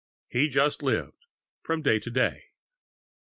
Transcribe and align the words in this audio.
He 0.27 0.49
just 0.49 0.81
lived 0.81 1.27
from 1.61 1.83
day 1.83 1.99
to 1.99 2.09
day. 2.09 2.45